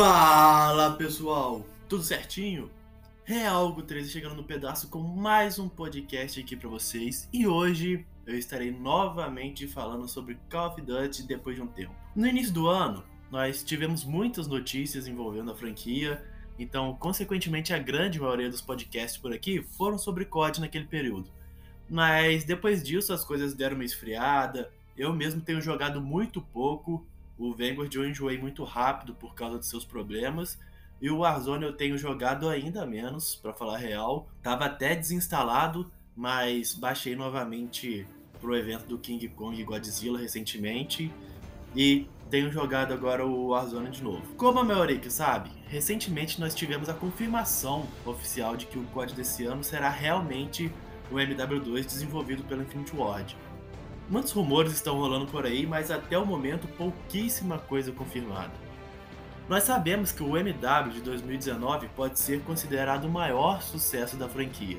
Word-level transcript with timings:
Fala 0.00 0.92
pessoal, 0.92 1.62
tudo 1.86 2.02
certinho? 2.02 2.70
Realgo 3.22 3.82
13 3.82 4.08
chegando 4.08 4.34
no 4.34 4.42
pedaço 4.42 4.88
com 4.88 4.98
mais 4.98 5.58
um 5.58 5.68
podcast 5.68 6.40
aqui 6.40 6.56
para 6.56 6.70
vocês 6.70 7.28
e 7.30 7.46
hoje 7.46 8.06
eu 8.26 8.34
estarei 8.38 8.70
novamente 8.70 9.68
falando 9.68 10.08
sobre 10.08 10.38
Call 10.48 10.68
of 10.68 10.80
Duty 10.80 11.24
depois 11.24 11.56
de 11.56 11.60
um 11.60 11.66
tempo. 11.66 11.94
No 12.16 12.26
início 12.26 12.50
do 12.50 12.66
ano, 12.66 13.04
nós 13.30 13.62
tivemos 13.62 14.02
muitas 14.02 14.46
notícias 14.46 15.06
envolvendo 15.06 15.50
a 15.52 15.54
franquia, 15.54 16.24
então, 16.58 16.96
consequentemente, 16.98 17.74
a 17.74 17.78
grande 17.78 18.18
maioria 18.18 18.48
dos 18.48 18.62
podcasts 18.62 19.20
por 19.20 19.34
aqui 19.34 19.62
foram 19.76 19.98
sobre 19.98 20.24
COD 20.24 20.62
naquele 20.62 20.86
período. 20.86 21.30
Mas 21.90 22.42
depois 22.42 22.82
disso 22.82 23.12
as 23.12 23.22
coisas 23.22 23.52
deram 23.52 23.74
uma 23.74 23.84
esfriada, 23.84 24.72
eu 24.96 25.12
mesmo 25.12 25.42
tenho 25.42 25.60
jogado 25.60 26.00
muito 26.00 26.40
pouco 26.40 27.06
o 27.40 27.54
Vanguard 27.54 27.92
eu 27.94 28.06
enjoei 28.06 28.36
muito 28.36 28.62
rápido 28.64 29.14
por 29.14 29.34
causa 29.34 29.58
de 29.58 29.66
seus 29.66 29.82
problemas. 29.82 30.58
E 31.00 31.10
o 31.10 31.20
Warzone 31.20 31.64
eu 31.64 31.72
tenho 31.72 31.96
jogado 31.96 32.46
ainda 32.46 32.84
menos, 32.84 33.34
para 33.34 33.54
falar 33.54 33.78
real. 33.78 34.28
Tava 34.42 34.66
até 34.66 34.94
desinstalado, 34.94 35.90
mas 36.14 36.74
baixei 36.74 37.16
novamente 37.16 38.06
pro 38.38 38.54
evento 38.54 38.86
do 38.86 38.98
King 38.98 39.26
Kong 39.28 39.58
e 39.58 39.64
Godzilla 39.64 40.18
recentemente. 40.18 41.10
E 41.74 42.06
tenho 42.28 42.52
jogado 42.52 42.92
agora 42.92 43.24
o 43.24 43.48
Warzone 43.48 43.90
de 43.90 44.02
novo. 44.02 44.22
Como 44.36 44.58
a 44.58 44.86
que 44.98 45.10
sabe, 45.10 45.50
recentemente 45.66 46.38
nós 46.38 46.54
tivemos 46.54 46.90
a 46.90 46.94
confirmação 46.94 47.88
oficial 48.04 48.54
de 48.54 48.66
que 48.66 48.78
o 48.78 48.84
COD 48.88 49.14
desse 49.14 49.46
ano 49.46 49.64
será 49.64 49.88
realmente 49.88 50.70
o 51.10 51.14
MW2 51.14 51.86
desenvolvido 51.86 52.44
pela 52.44 52.62
Infinity 52.62 52.94
Ward. 52.94 53.34
Muitos 54.10 54.32
rumores 54.32 54.72
estão 54.72 54.98
rolando 54.98 55.28
por 55.28 55.46
aí, 55.46 55.64
mas 55.64 55.88
até 55.88 56.18
o 56.18 56.26
momento 56.26 56.66
pouquíssima 56.66 57.58
coisa 57.58 57.92
confirmada. 57.92 58.50
Nós 59.48 59.62
sabemos 59.62 60.10
que 60.10 60.20
o 60.20 60.36
MW 60.36 60.90
de 60.90 61.00
2019 61.00 61.88
pode 61.94 62.18
ser 62.18 62.40
considerado 62.42 63.04
o 63.04 63.08
maior 63.08 63.62
sucesso 63.62 64.16
da 64.16 64.28
franquia. 64.28 64.78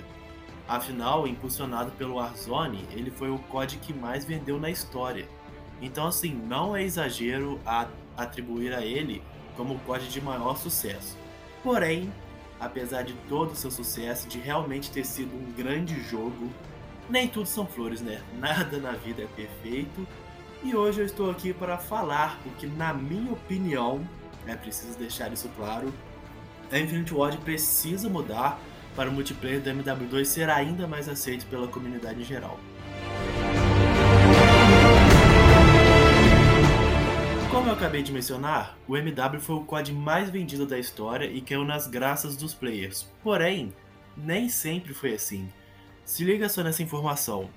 Afinal, 0.68 1.26
impulsionado 1.26 1.92
pelo 1.92 2.16
Warzone, 2.16 2.86
ele 2.92 3.10
foi 3.10 3.30
o 3.30 3.40
COD 3.40 3.78
que 3.78 3.94
mais 3.94 4.26
vendeu 4.26 4.60
na 4.60 4.70
história. 4.70 5.26
Então, 5.82 6.08
assim, 6.08 6.34
não 6.34 6.76
é 6.76 6.84
exagero 6.84 7.58
a 7.66 7.88
atribuir 8.18 8.74
a 8.74 8.86
ele 8.86 9.24
como 9.56 9.76
o 9.76 9.80
COD 9.80 10.10
de 10.10 10.20
maior 10.20 10.58
sucesso. 10.58 11.18
Porém, 11.64 12.12
apesar 12.60 13.04
de 13.04 13.14
todo 13.30 13.52
o 13.52 13.56
seu 13.56 13.72
sucesso, 13.72 14.28
de 14.28 14.40
realmente 14.40 14.92
ter 14.92 15.06
sido 15.06 15.34
um 15.34 15.54
grande 15.54 16.02
jogo, 16.04 16.50
nem 17.10 17.28
tudo 17.28 17.48
são 17.48 17.66
flores, 17.66 18.02
né? 18.02 18.22
Nada 18.40 18.78
na 18.78 18.92
vida 18.92 19.24
é 19.24 19.28
perfeito. 19.28 20.08
E 20.64 20.76
hoje 20.76 21.02
eu 21.02 21.06
estou 21.06 21.32
aqui 21.32 21.54
para 21.54 21.78
falar 21.78 22.40
o 22.46 22.50
que, 22.52 22.68
na 22.68 22.94
minha 22.94 23.34
opinião, 23.34 24.08
é 24.48 24.56
preciso 24.56 24.98
deixar 24.98 25.32
isso 25.32 25.50
claro, 25.56 25.92
a 26.72 26.80
Infinity 26.80 27.14
Ward 27.14 27.38
precisa 27.40 28.08
mudar 28.10 28.60
para 28.96 29.10
o 29.10 29.14
multiplayer 29.14 29.62
do 29.62 29.70
MW2 29.70 30.26
ser 30.26 30.50
ainda 30.50 30.88
mais 30.88 31.10
aceito 31.10 31.46
pela 31.48 31.68
comunidade 31.68 32.22
em 32.22 32.24
geral. 32.24 32.58
Como 37.50 37.68
eu 37.68 37.74
acabei 37.74 38.02
de 38.02 38.14
mencionar, 38.14 38.78
o 38.88 38.96
MW 38.96 39.42
foi 39.42 39.56
o 39.58 39.66
COD 39.66 39.92
mais 39.92 40.30
vendido 40.30 40.66
da 40.66 40.80
história 40.80 41.26
e 41.26 41.42
caiu 41.42 41.66
nas 41.66 41.88
graças 41.88 42.38
dos 42.38 42.54
players. 42.54 43.06
Porém, 43.22 43.74
nem 44.16 44.48
sempre 44.48 44.94
foi 44.94 45.14
assim. 45.14 45.50
Se 46.06 46.24
liga 46.24 46.50
só 46.50 46.64
nessa 46.64 46.84
informação. 46.84 47.50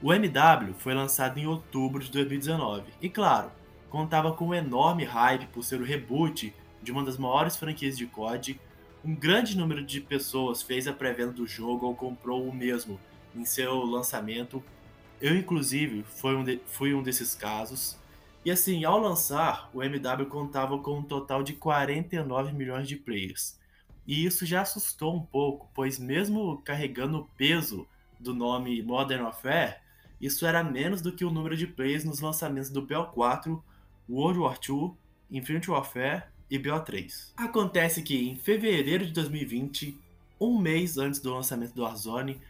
O 0.00 0.12
MW 0.12 0.74
foi 0.78 0.94
lançado 0.94 1.38
em 1.38 1.46
outubro 1.46 2.02
de 2.02 2.10
2019 2.12 2.84
e, 3.02 3.08
claro, 3.08 3.50
contava 3.90 4.32
com 4.32 4.48
um 4.48 4.54
enorme 4.54 5.04
hype 5.04 5.46
por 5.48 5.64
ser 5.64 5.80
o 5.80 5.84
reboot 5.84 6.54
de 6.80 6.92
uma 6.92 7.04
das 7.04 7.18
maiores 7.18 7.56
franquias 7.56 7.98
de 7.98 8.06
COD. 8.06 8.60
Um 9.04 9.14
grande 9.14 9.56
número 9.56 9.84
de 9.84 10.00
pessoas 10.00 10.62
fez 10.62 10.86
a 10.86 10.92
pré-venda 10.92 11.32
do 11.32 11.46
jogo 11.46 11.86
ou 11.86 11.94
comprou 11.96 12.46
o 12.46 12.54
mesmo 12.54 13.00
em 13.34 13.44
seu 13.44 13.84
lançamento. 13.84 14.62
Eu, 15.20 15.36
inclusive, 15.36 16.04
fui 16.04 16.34
um, 16.34 16.44
de, 16.44 16.60
fui 16.66 16.94
um 16.94 17.02
desses 17.02 17.34
casos. 17.34 17.98
E 18.44 18.50
assim, 18.52 18.84
ao 18.84 19.00
lançar, 19.00 19.68
o 19.74 19.82
MW 19.82 20.26
contava 20.26 20.78
com 20.78 20.98
um 20.98 21.02
total 21.02 21.42
de 21.42 21.54
49 21.54 22.52
milhões 22.52 22.86
de 22.86 22.94
players. 22.94 23.57
E 24.08 24.24
isso 24.24 24.46
já 24.46 24.62
assustou 24.62 25.14
um 25.14 25.20
pouco, 25.20 25.68
pois 25.74 25.98
mesmo 25.98 26.62
carregando 26.64 27.18
o 27.18 27.24
peso 27.36 27.86
do 28.18 28.32
nome 28.34 28.82
Modern 28.82 29.22
Warfare, 29.24 29.76
isso 30.18 30.46
era 30.46 30.64
menos 30.64 31.02
do 31.02 31.12
que 31.12 31.26
o 31.26 31.30
número 31.30 31.54
de 31.54 31.66
players 31.66 32.04
nos 32.04 32.20
lançamentos 32.20 32.70
do 32.70 32.86
BO4, 32.86 33.62
World 34.08 34.40
War 34.40 34.58
II, 34.66 34.92
Infinite 35.30 35.70
Warfare 35.70 36.22
e 36.50 36.58
BO3. 36.58 37.32
Acontece 37.36 38.02
que 38.02 38.16
em 38.16 38.34
fevereiro 38.34 39.04
de 39.04 39.12
2020, 39.12 39.94
um 40.40 40.58
mês 40.58 40.96
antes 40.96 41.20
do 41.20 41.34
lançamento 41.34 41.74
do 41.74 41.82
Warzone, 41.82 42.40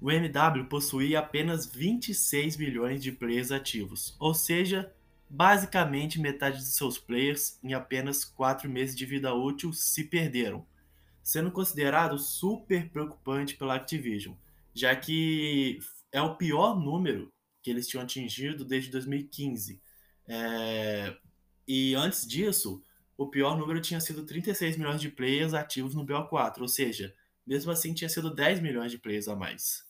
o 0.00 0.12
MW 0.12 0.66
possuía 0.66 1.18
apenas 1.18 1.66
26 1.66 2.56
milhões 2.56 3.02
de 3.02 3.10
players 3.10 3.50
ativos, 3.50 4.14
ou 4.20 4.32
seja, 4.32 4.92
basicamente 5.28 6.20
metade 6.20 6.58
de 6.58 6.66
seus 6.66 6.96
players 6.96 7.58
em 7.64 7.74
apenas 7.74 8.24
4 8.24 8.70
meses 8.70 8.94
de 8.94 9.04
vida 9.04 9.34
útil 9.34 9.72
se 9.72 10.04
perderam 10.04 10.64
sendo 11.28 11.52
considerado 11.52 12.18
super 12.18 12.88
preocupante 12.88 13.54
pela 13.54 13.74
Activision, 13.74 14.34
já 14.72 14.96
que 14.96 15.78
é 16.10 16.22
o 16.22 16.36
pior 16.36 16.74
número 16.80 17.30
que 17.62 17.68
eles 17.68 17.86
tinham 17.86 18.02
atingido 18.02 18.64
desde 18.64 18.90
2015. 18.90 19.78
É... 20.26 21.14
E 21.66 21.94
antes 21.94 22.26
disso, 22.26 22.82
o 23.14 23.26
pior 23.26 23.58
número 23.58 23.78
tinha 23.78 24.00
sido 24.00 24.24
36 24.24 24.78
milhões 24.78 25.02
de 25.02 25.10
players 25.10 25.52
ativos 25.52 25.94
no 25.94 26.02
BO4, 26.02 26.62
ou 26.62 26.68
seja, 26.68 27.14
mesmo 27.46 27.70
assim 27.70 27.92
tinha 27.92 28.08
sido 28.08 28.34
10 28.34 28.60
milhões 28.60 28.90
de 28.90 28.96
players 28.96 29.28
a 29.28 29.36
mais. 29.36 29.84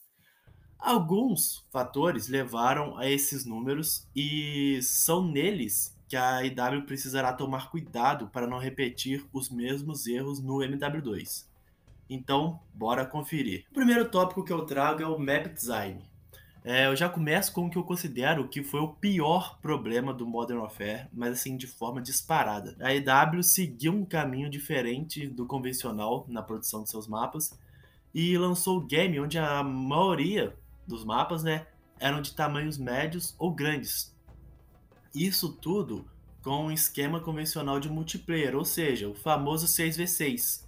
Alguns 0.77 1.65
fatores 1.71 2.27
levaram 2.27 2.99
a 2.99 3.09
esses 3.09 3.45
números 3.45 4.09
e 4.13 4.81
são 4.83 5.25
neles 5.25 5.97
que 6.09 6.17
a 6.17 6.41
IW 6.41 6.87
precisará 6.87 7.33
tomar 7.33 7.71
cuidado 7.71 8.29
para 8.29 8.47
não 8.47 8.59
repetir 8.59 9.25
os 9.33 9.51
mesmos 9.51 10.07
erros 10.07 10.41
no 10.41 10.57
MW2. 10.57 11.47
Então, 12.09 12.59
bora 12.75 13.05
conferir. 13.05 13.67
O 13.71 13.75
primeiro 13.75 14.09
tópico 14.09 14.43
que 14.43 14.53
eu 14.53 14.65
trago 14.65 15.03
é 15.03 15.07
o 15.07 15.19
map 15.19 15.53
design. 15.53 16.03
É, 16.65 16.87
eu 16.87 16.97
já 16.97 17.09
começo 17.09 17.53
com 17.53 17.67
o 17.67 17.71
que 17.71 17.79
eu 17.79 17.85
considero 17.85 18.49
que 18.49 18.63
foi 18.63 18.81
o 18.81 18.89
pior 18.89 19.59
problema 19.61 20.13
do 20.13 20.27
Modern 20.27 20.61
Warfare, 20.61 21.07
mas 21.13 21.33
assim, 21.33 21.57
de 21.57 21.67
forma 21.67 22.01
disparada. 22.01 22.77
A 22.81 22.93
IW 22.93 23.43
seguiu 23.43 23.93
um 23.93 24.05
caminho 24.05 24.51
diferente 24.51 25.27
do 25.27 25.47
convencional 25.47 26.27
na 26.29 26.43
produção 26.43 26.83
de 26.83 26.91
seus 26.91 27.07
mapas 27.07 27.59
e 28.15 28.37
lançou 28.37 28.79
o 28.79 28.85
game 28.85 29.21
onde 29.21 29.39
a 29.39 29.63
maioria 29.63 30.55
dos 30.87 31.05
mapas, 31.05 31.43
né, 31.43 31.67
eram 32.01 32.21
de 32.21 32.35
tamanhos 32.35 32.79
médios 32.79 33.35
ou 33.39 33.53
grandes, 33.53 34.15
isso 35.27 35.53
tudo 35.53 36.05
com 36.43 36.67
um 36.67 36.71
esquema 36.71 37.21
convencional 37.21 37.81
de 37.81 37.89
multiplayer, 37.89 38.57
ou 38.57 38.65
seja, 38.65 39.09
o 39.09 39.15
famoso 39.15 39.67
6v6. 39.67 40.65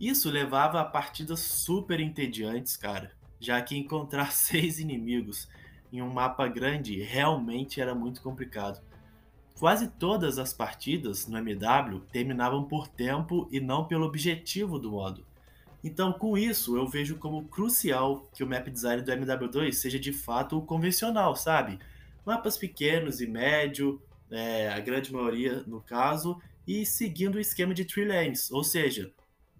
Isso 0.00 0.30
levava 0.30 0.80
a 0.80 0.84
partidas 0.84 1.40
super 1.40 1.98
entediantes, 1.98 2.76
cara, 2.76 3.12
já 3.40 3.60
que 3.60 3.76
encontrar 3.76 4.30
seis 4.32 4.78
inimigos 4.78 5.48
em 5.92 6.02
um 6.02 6.12
mapa 6.12 6.46
grande 6.46 7.00
realmente 7.02 7.80
era 7.80 7.94
muito 7.94 8.22
complicado. 8.22 8.80
Quase 9.58 9.88
todas 9.88 10.38
as 10.38 10.52
partidas 10.52 11.26
no 11.26 11.36
MW 11.36 12.00
terminavam 12.12 12.62
por 12.64 12.86
tempo 12.86 13.48
e 13.50 13.58
não 13.58 13.84
pelo 13.84 14.06
objetivo 14.06 14.78
do 14.78 14.92
modo. 14.92 15.26
Então, 15.82 16.12
com 16.12 16.36
isso, 16.36 16.76
eu 16.76 16.86
vejo 16.86 17.16
como 17.16 17.44
crucial 17.44 18.28
que 18.34 18.44
o 18.44 18.46
map 18.46 18.68
design 18.68 19.02
do 19.02 19.10
MW2 19.10 19.72
seja 19.72 19.98
de 19.98 20.12
fato 20.12 20.58
o 20.58 20.62
convencional, 20.62 21.34
sabe? 21.34 21.78
Mapas 22.28 22.58
pequenos 22.58 23.22
e 23.22 23.26
médio, 23.26 24.02
é, 24.30 24.68
a 24.68 24.78
grande 24.80 25.10
maioria 25.10 25.64
no 25.66 25.80
caso, 25.80 26.38
e 26.66 26.84
seguindo 26.84 27.36
o 27.36 27.40
esquema 27.40 27.72
de 27.72 27.86
three 27.86 28.04
lanes, 28.04 28.50
ou 28.50 28.62
seja, 28.62 29.10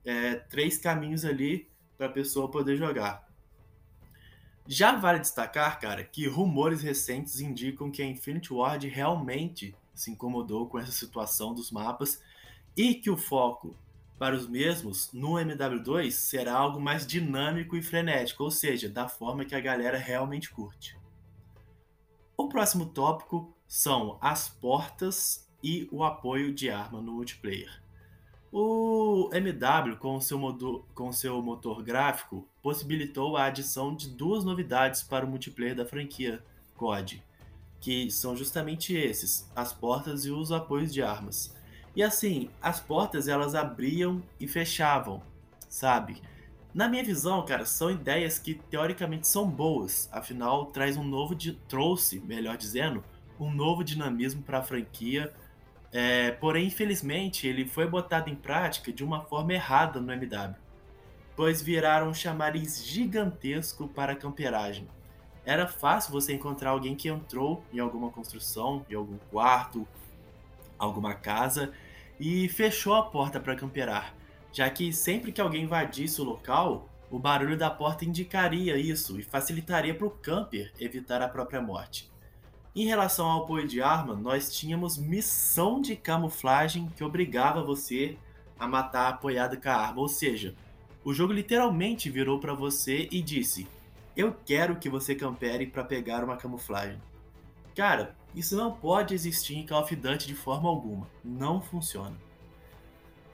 é, 0.04 0.34
três 0.34 0.76
caminhos 0.76 1.24
ali 1.24 1.66
para 1.96 2.08
a 2.08 2.10
pessoa 2.10 2.50
poder 2.50 2.76
jogar. 2.76 3.26
Já 4.66 4.94
vale 4.94 5.18
destacar, 5.18 5.80
cara, 5.80 6.04
que 6.04 6.28
rumores 6.28 6.82
recentes 6.82 7.40
indicam 7.40 7.90
que 7.90 8.02
a 8.02 8.06
Infinity 8.06 8.52
Ward 8.52 8.86
realmente 8.86 9.74
se 9.94 10.10
incomodou 10.10 10.68
com 10.68 10.78
essa 10.78 10.92
situação 10.92 11.54
dos 11.54 11.70
mapas 11.70 12.22
e 12.76 12.94
que 12.94 13.08
o 13.08 13.16
foco 13.16 13.74
para 14.18 14.36
os 14.36 14.46
mesmos 14.46 15.10
no 15.10 15.36
MW2 15.36 16.10
será 16.10 16.52
algo 16.52 16.78
mais 16.78 17.06
dinâmico 17.06 17.78
e 17.78 17.82
frenético, 17.82 18.44
ou 18.44 18.50
seja, 18.50 18.90
da 18.90 19.08
forma 19.08 19.46
que 19.46 19.54
a 19.54 19.60
galera 19.60 19.96
realmente 19.96 20.50
curte. 20.50 20.98
O 22.40 22.48
próximo 22.48 22.86
tópico 22.86 23.52
são 23.66 24.16
as 24.20 24.48
portas 24.48 25.50
e 25.60 25.88
o 25.90 26.04
apoio 26.04 26.54
de 26.54 26.70
arma 26.70 27.02
no 27.02 27.10
multiplayer. 27.10 27.82
O 28.52 29.28
MW, 29.32 29.96
com 29.96 30.20
seu, 30.20 30.38
motor, 30.38 30.84
com 30.94 31.10
seu 31.12 31.42
motor 31.42 31.82
gráfico, 31.82 32.48
possibilitou 32.62 33.36
a 33.36 33.46
adição 33.46 33.92
de 33.92 34.08
duas 34.08 34.44
novidades 34.44 35.02
para 35.02 35.26
o 35.26 35.28
multiplayer 35.28 35.74
da 35.74 35.84
franquia 35.84 36.40
COD, 36.76 37.24
que 37.80 38.08
são 38.08 38.36
justamente 38.36 38.96
esses, 38.96 39.50
as 39.56 39.72
portas 39.72 40.24
e 40.24 40.30
os 40.30 40.52
apoios 40.52 40.94
de 40.94 41.02
armas. 41.02 41.52
E 41.96 42.04
assim, 42.04 42.50
as 42.62 42.78
portas 42.78 43.26
elas 43.26 43.56
abriam 43.56 44.22
e 44.38 44.46
fechavam, 44.46 45.20
sabe? 45.68 46.22
Na 46.78 46.86
minha 46.86 47.02
visão, 47.02 47.44
cara, 47.44 47.64
são 47.64 47.90
ideias 47.90 48.38
que 48.38 48.54
teoricamente 48.54 49.26
são 49.26 49.50
boas, 49.50 50.08
afinal 50.12 50.66
traz 50.66 50.96
um 50.96 51.02
novo 51.02 51.36
trouxe, 51.66 52.20
melhor 52.20 52.56
dizendo, 52.56 53.02
um 53.36 53.50
novo 53.50 53.82
dinamismo 53.82 54.44
para 54.44 54.58
a 54.58 54.62
franquia. 54.62 55.34
É, 55.90 56.30
porém, 56.30 56.68
infelizmente, 56.68 57.48
ele 57.48 57.66
foi 57.66 57.84
botado 57.88 58.30
em 58.30 58.36
prática 58.36 58.92
de 58.92 59.02
uma 59.02 59.22
forma 59.22 59.54
errada 59.54 60.00
no 60.00 60.12
MW, 60.12 60.54
pois 61.34 61.60
viraram 61.60 62.10
um 62.10 62.14
chamariz 62.14 62.86
gigantesco 62.86 63.88
para 63.88 64.12
a 64.12 64.16
camperagem. 64.16 64.86
Era 65.44 65.66
fácil 65.66 66.12
você 66.12 66.32
encontrar 66.32 66.70
alguém 66.70 66.94
que 66.94 67.08
entrou 67.08 67.60
em 67.72 67.80
alguma 67.80 68.08
construção, 68.10 68.86
em 68.88 68.94
algum 68.94 69.18
quarto, 69.32 69.84
alguma 70.78 71.12
casa 71.12 71.72
e 72.20 72.48
fechou 72.48 72.94
a 72.94 73.02
porta 73.02 73.40
para 73.40 73.56
camperar, 73.56 74.14
já 74.52 74.68
que 74.70 74.92
sempre 74.92 75.32
que 75.32 75.40
alguém 75.40 75.64
invadisse 75.64 76.20
o 76.20 76.24
local, 76.24 76.88
o 77.10 77.18
barulho 77.18 77.56
da 77.56 77.70
porta 77.70 78.04
indicaria 78.04 78.76
isso 78.76 79.18
e 79.18 79.22
facilitaria 79.22 79.94
para 79.94 80.06
o 80.06 80.10
camper 80.10 80.72
evitar 80.78 81.22
a 81.22 81.28
própria 81.28 81.60
morte. 81.60 82.10
Em 82.76 82.86
relação 82.86 83.26
ao 83.26 83.42
apoio 83.42 83.66
de 83.66 83.80
arma, 83.80 84.14
nós 84.14 84.54
tínhamos 84.54 84.98
missão 84.98 85.80
de 85.80 85.96
camuflagem 85.96 86.88
que 86.96 87.02
obrigava 87.02 87.62
você 87.62 88.16
a 88.58 88.68
matar 88.68 89.06
a 89.06 89.08
apoiada 89.08 89.56
com 89.56 89.68
a 89.68 89.74
arma, 89.74 90.00
ou 90.00 90.08
seja, 90.08 90.54
o 91.04 91.14
jogo 91.14 91.32
literalmente 91.32 92.10
virou 92.10 92.38
para 92.38 92.52
você 92.52 93.08
e 93.10 93.22
disse: 93.22 93.66
"Eu 94.16 94.36
quero 94.44 94.76
que 94.76 94.88
você 94.88 95.14
campere 95.14 95.66
para 95.66 95.82
pegar 95.84 96.22
uma 96.22 96.36
camuflagem". 96.36 97.00
Cara, 97.74 98.14
isso 98.34 98.56
não 98.56 98.72
pode 98.72 99.14
existir 99.14 99.56
em 99.56 99.66
Call 99.66 99.82
of 99.82 99.96
Duty 99.96 100.26
de 100.26 100.34
forma 100.34 100.68
alguma. 100.68 101.08
Não 101.24 101.60
funciona. 101.60 102.16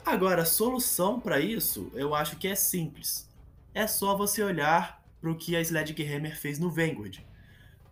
Agora, 0.04 0.42
a 0.42 0.46
solução 0.46 1.18
para 1.18 1.40
isso 1.40 1.90
eu 1.94 2.14
acho 2.14 2.36
que 2.36 2.48
é 2.48 2.54
simples. 2.54 3.28
É 3.72 3.86
só 3.86 4.16
você 4.16 4.42
olhar 4.42 5.02
para 5.20 5.30
o 5.30 5.36
que 5.36 5.56
a 5.56 5.60
Sledgehammer 5.60 6.38
fez 6.38 6.58
no 6.58 6.70
Vanguard. 6.70 7.20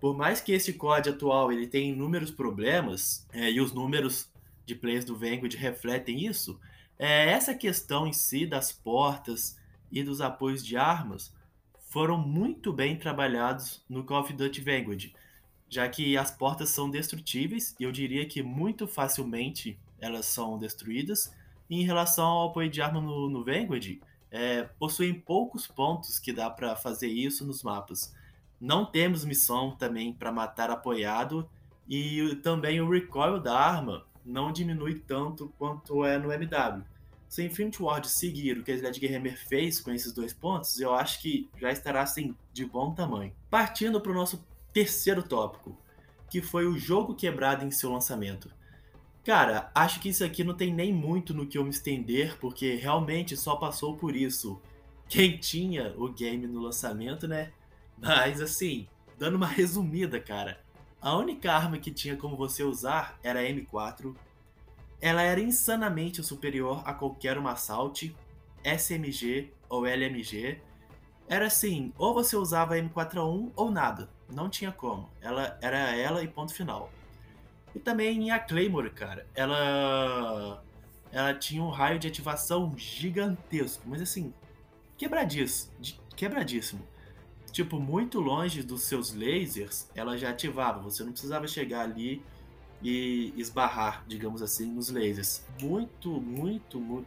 Por 0.00 0.16
mais 0.16 0.40
que 0.40 0.52
esse 0.52 0.74
COD 0.74 1.10
atual 1.10 1.52
ele 1.52 1.66
tenha 1.66 1.92
inúmeros 1.92 2.30
problemas, 2.30 3.26
é, 3.32 3.50
e 3.50 3.60
os 3.60 3.72
números 3.72 4.28
de 4.66 4.74
players 4.74 5.04
do 5.04 5.16
Vanguard 5.16 5.54
refletem 5.54 6.26
isso, 6.26 6.60
é, 6.98 7.30
essa 7.30 7.54
questão 7.54 8.06
em 8.06 8.12
si 8.12 8.46
das 8.46 8.72
portas 8.72 9.56
e 9.90 10.02
dos 10.02 10.20
apoios 10.20 10.64
de 10.64 10.76
armas 10.76 11.32
foram 11.88 12.18
muito 12.18 12.72
bem 12.72 12.96
trabalhados 12.96 13.82
no 13.88 14.04
Call 14.04 14.20
of 14.20 14.32
Duty 14.32 14.60
Vanguard 14.60 15.12
já 15.72 15.88
que 15.88 16.18
as 16.18 16.30
portas 16.30 16.68
são 16.68 16.90
destrutíveis 16.90 17.74
e 17.80 17.84
eu 17.84 17.90
diria 17.90 18.26
que 18.26 18.42
muito 18.42 18.86
facilmente 18.86 19.78
elas 19.98 20.26
são 20.26 20.58
destruídas. 20.58 21.34
Em 21.72 21.84
relação 21.84 22.26
ao 22.26 22.48
apoio 22.50 22.68
de 22.68 22.82
arma 22.82 23.00
no, 23.00 23.30
no 23.30 23.42
Vanguard, 23.42 23.98
é, 24.30 24.64
possuem 24.78 25.14
poucos 25.14 25.66
pontos 25.66 26.18
que 26.18 26.30
dá 26.30 26.50
para 26.50 26.76
fazer 26.76 27.06
isso 27.06 27.46
nos 27.46 27.62
mapas. 27.62 28.14
Não 28.60 28.84
temos 28.84 29.24
missão 29.24 29.74
também 29.74 30.12
para 30.12 30.30
matar 30.30 30.70
apoiado 30.70 31.48
e 31.88 32.38
também 32.42 32.78
o 32.82 32.90
recoil 32.90 33.40
da 33.40 33.58
arma 33.58 34.04
não 34.22 34.52
diminui 34.52 34.98
tanto 34.98 35.50
quanto 35.58 36.04
é 36.04 36.18
no 36.18 36.30
MW. 36.30 36.84
Se 37.26 37.42
Infinity 37.42 37.82
Ward 37.82 38.06
seguir 38.06 38.58
o 38.58 38.62
que 38.62 38.70
a 38.70 38.74
Sledgehammer 38.74 39.38
fez 39.38 39.80
com 39.80 39.92
esses 39.92 40.12
dois 40.12 40.34
pontos, 40.34 40.78
eu 40.78 40.92
acho 40.92 41.22
que 41.22 41.48
já 41.58 41.72
estará 41.72 42.02
assim, 42.02 42.36
de 42.52 42.66
bom 42.66 42.92
tamanho. 42.92 43.32
Partindo 43.48 43.98
para 43.98 44.12
o 44.12 44.14
nosso 44.14 44.44
terceiro 44.74 45.22
tópico, 45.22 45.74
que 46.28 46.42
foi 46.42 46.66
o 46.66 46.76
jogo 46.76 47.14
quebrado 47.14 47.64
em 47.64 47.70
seu 47.70 47.90
lançamento. 47.90 48.50
Cara, 49.24 49.70
acho 49.74 50.00
que 50.00 50.08
isso 50.08 50.24
aqui 50.24 50.42
não 50.42 50.54
tem 50.54 50.74
nem 50.74 50.92
muito 50.92 51.32
no 51.32 51.46
que 51.46 51.56
eu 51.56 51.62
me 51.62 51.70
estender, 51.70 52.36
porque 52.38 52.74
realmente 52.74 53.36
só 53.36 53.54
passou 53.54 53.96
por 53.96 54.16
isso 54.16 54.60
quem 55.08 55.36
tinha 55.36 55.94
o 55.96 56.08
game 56.08 56.46
no 56.46 56.60
lançamento, 56.60 57.28
né? 57.28 57.52
Mas 57.98 58.40
assim, 58.40 58.88
dando 59.18 59.36
uma 59.36 59.46
resumida, 59.46 60.18
cara, 60.18 60.60
a 61.00 61.16
única 61.16 61.52
arma 61.52 61.78
que 61.78 61.90
tinha 61.90 62.16
como 62.16 62.36
você 62.36 62.64
usar 62.64 63.18
era 63.22 63.40
a 63.40 63.42
M4. 63.44 64.14
Ela 65.00 65.22
era 65.22 65.40
insanamente 65.40 66.22
superior 66.22 66.82
a 66.84 66.94
qualquer 66.94 67.36
uma 67.36 67.52
Assault, 67.52 68.14
SMG 68.64 69.52
ou 69.68 69.84
LMG. 69.86 70.60
Era 71.28 71.46
assim, 71.46 71.92
ou 71.98 72.14
você 72.14 72.36
usava 72.36 72.74
a 72.74 72.78
M4A1 72.78 73.52
ou 73.54 73.70
nada. 73.70 74.08
Não 74.32 74.48
tinha 74.48 74.72
como. 74.72 75.10
Ela 75.20 75.58
era 75.60 75.94
ela 75.96 76.22
e 76.22 76.28
ponto 76.28 76.54
final. 76.54 76.90
E 77.74 77.78
também 77.78 78.30
a 78.30 78.38
Claymore, 78.38 78.90
cara. 78.90 79.26
Ela 79.34 80.62
ela 81.12 81.34
tinha 81.34 81.62
um 81.62 81.68
raio 81.68 81.98
de 81.98 82.08
ativação 82.08 82.72
gigantesco, 82.76 83.82
mas 83.86 84.00
assim, 84.00 84.32
quebradiço, 84.96 85.70
quebradíssimo. 86.16 86.82
Tipo, 87.52 87.78
muito 87.78 88.18
longe 88.18 88.62
dos 88.62 88.84
seus 88.84 89.12
lasers, 89.12 89.86
ela 89.94 90.16
já 90.16 90.30
ativava. 90.30 90.80
Você 90.80 91.04
não 91.04 91.12
precisava 91.12 91.46
chegar 91.46 91.82
ali 91.82 92.22
e 92.82 93.34
esbarrar, 93.36 94.04
digamos 94.08 94.40
assim, 94.40 94.64
nos 94.64 94.88
lasers. 94.88 95.44
Muito, 95.60 96.08
muito, 96.18 96.80
muito. 96.80 97.06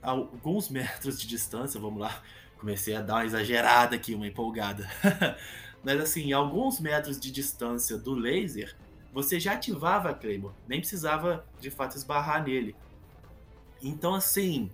Alguns 0.00 0.68
metros 0.70 1.20
de 1.20 1.26
distância, 1.26 1.78
vamos 1.78 2.00
lá. 2.00 2.22
Comecei 2.58 2.96
a 2.96 3.02
dar 3.02 3.16
uma 3.16 3.26
exagerada 3.26 3.96
aqui, 3.96 4.14
uma 4.14 4.26
empolgada. 4.26 4.88
Mas 5.84 6.00
assim, 6.00 6.32
alguns 6.32 6.80
metros 6.80 7.20
de 7.20 7.30
distância 7.30 7.98
do 7.98 8.14
laser, 8.14 8.74
você 9.12 9.38
já 9.38 9.52
ativava 9.52 10.10
a 10.10 10.14
Claymore, 10.14 10.54
nem 10.66 10.80
precisava 10.80 11.44
de 11.60 11.70
fato 11.70 11.96
esbarrar 11.96 12.42
nele. 12.42 12.74
Então 13.82 14.14
assim, 14.14 14.70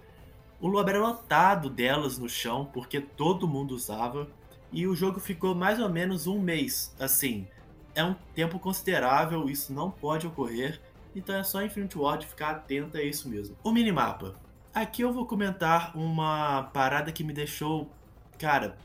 o 0.60 0.68
lobo 0.68 0.88
era 0.90 0.98
lotado 0.98 1.68
delas 1.68 2.18
no 2.18 2.28
chão, 2.28 2.64
porque 2.72 3.00
todo 3.00 3.48
mundo 3.48 3.74
usava, 3.74 4.28
e 4.70 4.86
o 4.86 4.94
jogo 4.94 5.18
ficou 5.18 5.54
mais 5.54 5.80
ou 5.80 5.88
menos 5.88 6.26
um 6.26 6.40
mês. 6.40 6.94
Assim, 6.98 7.46
é 7.94 8.04
um 8.04 8.14
tempo 8.34 8.58
considerável, 8.58 9.48
isso 9.48 9.72
não 9.72 9.90
pode 9.90 10.26
ocorrer, 10.26 10.80
então 11.14 11.34
é 11.34 11.42
só 11.42 11.62
Infinite 11.62 11.98
Ward 11.98 12.26
ficar 12.26 12.50
atento 12.50 12.96
a 12.96 13.02
isso 13.02 13.28
mesmo. 13.28 13.56
O 13.62 13.72
minimapa. 13.72 14.34
Aqui 14.74 15.02
eu 15.02 15.12
vou 15.12 15.26
comentar 15.26 15.96
uma 15.96 16.64
parada 16.72 17.10
que 17.10 17.24
me 17.24 17.32
deixou, 17.32 17.90
cara, 18.38 18.76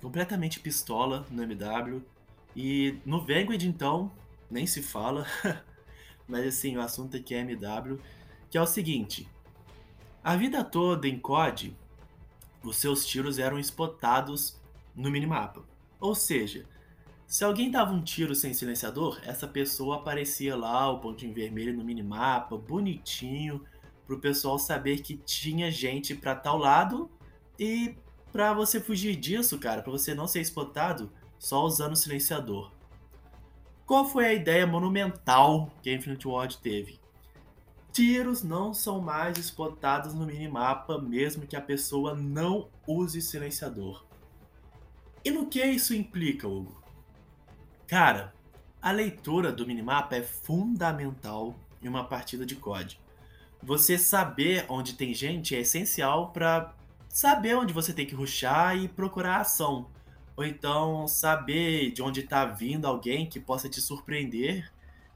completamente 0.00 0.60
pistola 0.60 1.26
no 1.30 1.42
MW. 1.42 2.02
E 2.54 2.98
no 3.04 3.20
Vanguard, 3.20 3.62
então, 3.62 4.10
nem 4.50 4.66
se 4.66 4.82
fala. 4.82 5.26
Mas 6.26 6.46
assim, 6.46 6.76
o 6.76 6.80
assunto 6.80 7.16
aqui 7.16 7.34
é 7.34 7.40
MW. 7.40 7.98
Que 8.50 8.58
é 8.58 8.62
o 8.62 8.66
seguinte: 8.66 9.28
a 10.22 10.36
vida 10.36 10.64
toda 10.64 11.06
em 11.06 11.18
COD, 11.18 11.76
os 12.62 12.76
seus 12.76 13.06
tiros 13.06 13.38
eram 13.38 13.58
spotados 13.58 14.58
no 14.94 15.10
minimapa. 15.10 15.62
Ou 16.00 16.14
seja, 16.14 16.66
se 17.26 17.44
alguém 17.44 17.70
dava 17.70 17.92
um 17.92 18.02
tiro 18.02 18.34
sem 18.34 18.52
silenciador, 18.52 19.20
essa 19.22 19.46
pessoa 19.46 19.96
aparecia 19.96 20.56
lá, 20.56 20.90
o 20.90 20.98
pontinho 20.98 21.32
vermelho 21.32 21.76
no 21.76 21.84
minimapa, 21.84 22.56
bonitinho, 22.56 23.64
para 24.04 24.16
o 24.16 24.20
pessoal 24.20 24.58
saber 24.58 25.00
que 25.00 25.16
tinha 25.16 25.70
gente 25.70 26.14
para 26.14 26.34
tal 26.34 26.58
lado 26.58 27.08
e 27.56 27.94
para 28.32 28.52
você 28.52 28.80
fugir 28.80 29.14
disso, 29.14 29.58
cara, 29.58 29.82
para 29.82 29.92
você 29.92 30.14
não 30.14 30.26
ser 30.26 30.40
spotado 30.40 31.10
só 31.38 31.64
usando 31.64 31.92
o 31.92 31.96
silenciador. 31.96 32.72
Qual 33.90 34.08
foi 34.08 34.24
a 34.24 34.32
ideia 34.32 34.64
monumental 34.68 35.68
que 35.82 35.90
a 35.90 35.92
Infinite 35.92 36.28
Ward 36.28 36.58
teve? 36.58 37.00
Tiros 37.90 38.40
não 38.40 38.72
são 38.72 39.00
mais 39.00 39.36
spotados 39.36 40.14
no 40.14 40.24
minimapa, 40.24 40.96
mesmo 40.96 41.44
que 41.44 41.56
a 41.56 41.60
pessoa 41.60 42.14
não 42.14 42.68
use 42.86 43.20
silenciador. 43.20 44.04
E 45.24 45.32
no 45.32 45.46
que 45.46 45.60
isso 45.64 45.92
implica, 45.92 46.46
Hugo? 46.46 46.80
Cara, 47.88 48.32
a 48.80 48.92
leitura 48.92 49.50
do 49.50 49.66
minimapa 49.66 50.14
é 50.14 50.22
fundamental 50.22 51.56
em 51.82 51.88
uma 51.88 52.04
partida 52.04 52.46
de 52.46 52.54
COD. 52.54 52.96
Você 53.60 53.98
saber 53.98 54.66
onde 54.68 54.94
tem 54.94 55.12
gente 55.12 55.56
é 55.56 55.62
essencial 55.62 56.30
para 56.30 56.76
saber 57.08 57.56
onde 57.56 57.72
você 57.72 57.92
tem 57.92 58.06
que 58.06 58.14
ruxar 58.14 58.76
e 58.76 58.86
procurar 58.86 59.40
ação. 59.40 59.90
Ou 60.40 60.46
então 60.46 61.06
saber 61.06 61.90
de 61.90 62.00
onde 62.00 62.20
está 62.20 62.46
vindo 62.46 62.86
alguém 62.86 63.28
que 63.28 63.38
possa 63.38 63.68
te 63.68 63.78
surpreender. 63.78 64.72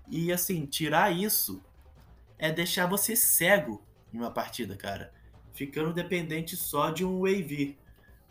E 0.07 0.31
assim, 0.31 0.67
tirar 0.67 1.11
isso 1.17 1.63
é 2.39 2.53
deixar 2.53 2.87
você 2.87 3.17
cego 3.17 3.83
em 4.13 4.19
uma 4.19 4.31
partida, 4.31 4.77
cara. 4.77 5.11
Ficando 5.55 5.95
dependente 5.95 6.59
só 6.59 6.91
de 6.91 7.07
um 7.07 7.25
AV. 7.25 7.75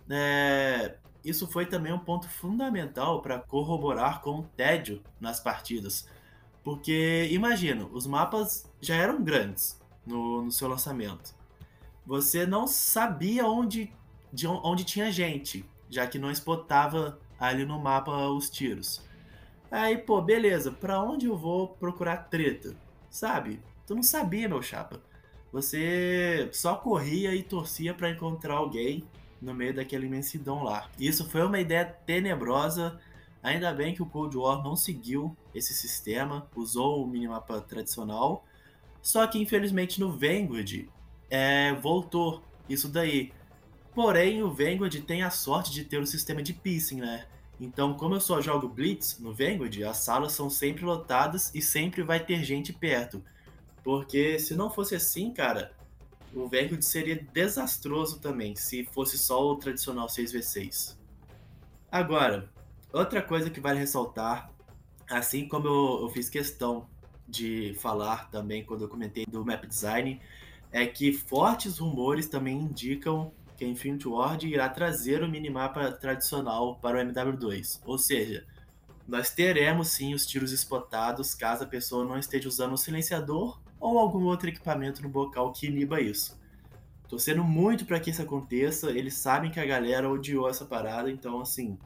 É, 0.08 0.96
isso 1.26 1.48
foi 1.48 1.66
também 1.66 1.92
um 1.92 1.98
ponto 1.98 2.30
fundamental 2.30 3.24
para 3.24 3.40
corroborar 3.40 4.22
com 4.22 4.42
o 4.42 4.44
tédio 4.44 5.02
nas 5.20 5.40
partidas. 5.40 6.08
Porque, 6.64 7.28
imagina, 7.32 7.88
os 7.88 8.06
mapas 8.06 8.72
já 8.80 8.94
eram 8.94 9.24
grandes 9.24 9.82
no, 10.06 10.44
no 10.44 10.52
seu 10.52 10.68
lançamento 10.68 11.34
você 12.06 12.46
não 12.46 12.68
sabia 12.68 13.48
onde, 13.48 13.92
de 14.32 14.46
onde 14.48 14.84
tinha 14.84 15.12
gente, 15.12 15.66
já 15.94 16.08
que 16.08 16.18
não 16.18 16.32
spotava 16.32 17.20
ali 17.40 17.66
no 17.66 17.80
mapa 17.80 18.12
os 18.30 18.50
tiros. 18.50 19.02
Aí, 19.70 19.98
pô, 19.98 20.22
beleza, 20.22 20.72
pra 20.72 21.02
onde 21.02 21.26
eu 21.26 21.38
vou 21.38 21.68
procurar 21.68 22.18
treta? 22.30 22.76
Sabe? 23.10 23.60
Tu 23.86 23.96
não 23.96 24.04
sabia, 24.04 24.50
meu 24.50 24.62
chapa. 24.62 25.02
você 25.52 26.50
só 26.52 26.76
corria 26.76 27.36
e 27.36 27.44
torcia 27.44 27.94
para 27.94 28.10
encontrar 28.10 28.56
alguém 28.56 29.04
no 29.42 29.54
meio 29.54 29.74
daquela 29.74 30.06
imensidão 30.06 30.64
lá. 30.64 30.90
Isso 31.00 31.30
foi 31.30 31.46
uma 31.46 31.60
ideia 31.60 31.86
tenebrosa. 31.86 33.00
Ainda 33.42 33.74
bem 33.74 33.94
que 33.94 34.02
o 34.02 34.06
Cold 34.06 34.38
War 34.38 34.64
não 34.64 34.76
seguiu 34.76 35.36
esse 35.54 35.74
sistema, 35.74 36.48
usou 36.56 37.04
o 37.04 37.08
minimapa 37.08 37.60
tradicional. 37.62 38.46
Só 39.02 39.28
que 39.28 39.38
infelizmente 39.38 40.00
no 40.00 40.12
Vanguard 40.12 40.88
é, 41.30 41.74
voltou 41.74 42.42
isso 42.70 42.88
daí. 42.88 43.34
Porém, 43.94 44.42
o 44.42 44.52
Vanguard 44.52 44.94
tem 45.02 45.22
a 45.22 45.30
sorte 45.30 45.72
de 45.72 45.84
ter 45.84 46.00
um 46.00 46.06
sistema 46.06 46.42
de 46.42 46.54
piecing, 46.54 47.02
né? 47.02 47.28
Então, 47.60 47.94
como 47.94 48.16
eu 48.16 48.20
só 48.20 48.42
jogo 48.42 48.68
Blitz 48.68 49.20
no 49.20 49.34
Vanguard, 49.34 49.82
as 49.84 49.98
salas 49.98 50.34
são 50.34 50.50
sempre 50.50 50.84
lotadas 50.84 51.52
e 51.54 51.62
sempre 51.62 52.02
vai 52.02 52.20
ter 52.20 52.44
gente 52.44 52.74
perto. 52.74 53.24
Porque 53.84 54.40
se 54.40 54.56
não 54.56 54.72
fosse 54.72 54.96
assim, 54.96 55.32
cara, 55.32 55.74
o 56.34 56.48
Vanguard 56.48 56.82
seria 56.82 57.24
desastroso 57.32 58.20
também, 58.20 58.56
se 58.56 58.84
fosse 58.86 59.18
só 59.18 59.52
o 59.52 59.56
tradicional 59.56 60.08
6v6. 60.08 60.98
Agora, 61.92 62.50
outra 62.92 63.22
coisa 63.22 63.52
que 63.52 63.60
vale 63.60 63.78
ressaltar, 63.78 64.52
assim 65.08 65.48
como 65.48 65.68
eu, 65.68 66.00
eu 66.02 66.10
fiz 66.10 66.30
questão 66.30 66.90
de 67.28 67.76
falar 67.76 68.32
também 68.32 68.66
quando 68.66 68.82
eu 68.82 68.90
comentei 68.90 69.26
do 69.28 69.46
map 69.46 69.66
design, 69.66 70.20
é 70.72 70.88
que 70.88 71.14
fortes 71.14 71.78
rumores 71.78 72.28
também 72.28 72.58
indicam 72.58 73.32
que 73.64 73.66
a 73.66 73.70
Infinity 73.70 74.08
Ward 74.08 74.48
irá 74.48 74.68
trazer 74.68 75.24
o 75.24 75.30
minimapa 75.30 75.90
tradicional 75.92 76.76
para 76.76 76.98
o 76.98 77.02
MW2. 77.02 77.80
Ou 77.86 77.98
seja, 77.98 78.46
nós 79.08 79.30
teremos 79.30 79.90
sim 79.90 80.14
os 80.14 80.26
tiros 80.26 80.52
spotados 80.52 81.34
caso 81.34 81.64
a 81.64 81.68
pessoa 81.68 82.04
não 82.04 82.18
esteja 82.20 82.50
usando 82.50 82.74
um 82.74 82.78
silenciador 82.78 83.62
ou 83.80 83.98
algum 83.98 84.26
outro 84.26 84.50
equipamento 84.50 85.02
no 85.02 85.10
bocal 85.10 85.54
que 85.54 85.68
iniba 85.68 86.02
isso. 86.02 86.38
Torcendo 87.08 87.44
muito 87.44 87.86
para 87.86 88.00
que 88.00 88.10
isso 88.10 88.22
aconteça, 88.22 88.92
eles 88.92 89.14
sabem 89.16 89.52
que 89.52 89.60
a 89.60 89.66
galera 89.66 90.10
odiou 90.10 90.50
essa 90.50 90.66
parada, 90.66 91.12
então 91.12 91.40
assim, 91.40 91.78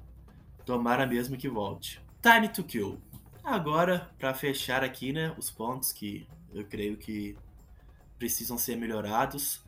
tomara 0.65 1.05
mesmo 1.05 1.37
que 1.37 1.49
volte. 1.49 2.01
Time 2.21 2.47
to 2.49 2.63
Kill. 2.63 2.99
Agora, 3.43 4.09
para 4.17 4.33
fechar 4.33 4.83
aqui, 4.83 5.13
né, 5.13 5.33
os 5.37 5.51
pontos 5.51 5.91
que 5.91 6.27
eu 6.53 6.65
creio 6.65 6.97
que 6.97 7.37
precisam 8.17 8.57
ser 8.57 8.75
melhorados. 8.75 9.63